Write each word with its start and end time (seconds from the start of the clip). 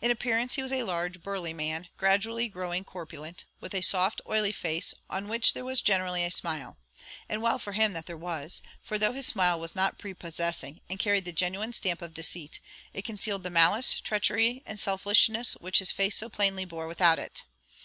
In 0.00 0.10
appearance 0.10 0.56
he 0.56 0.62
was 0.64 0.72
a 0.72 0.82
large, 0.82 1.22
burly 1.22 1.54
man, 1.54 1.86
gradually 1.96 2.48
growing 2.48 2.82
corpulent, 2.82 3.44
with 3.60 3.72
a 3.72 3.82
soft 3.82 4.20
oily 4.28 4.50
face, 4.50 4.94
on 5.08 5.28
which 5.28 5.52
there 5.54 5.64
was 5.64 5.80
generally 5.80 6.24
a 6.24 6.30
smile; 6.32 6.76
and 7.28 7.40
well 7.40 7.60
for 7.60 7.70
him 7.70 7.92
that 7.92 8.06
there 8.06 8.16
was, 8.16 8.62
for 8.82 8.98
though 8.98 9.12
his 9.12 9.28
smile 9.28 9.60
was 9.60 9.76
not 9.76 9.96
prepossessing, 9.96 10.80
and 10.90 10.98
carried 10.98 11.24
the 11.24 11.30
genuine 11.30 11.72
stamp 11.72 12.02
of 12.02 12.14
deceit, 12.14 12.58
it 12.92 13.04
concealed 13.04 13.44
the 13.44 13.48
malice, 13.48 13.92
treachery, 14.00 14.64
and 14.66 14.80
selfishness 14.80 15.52
which 15.60 15.78
his 15.78 15.92
face 15.92 16.16
so 16.16 16.28
plainly 16.28 16.64
bore 16.64 16.88
without 16.88 17.20
it. 17.20 17.44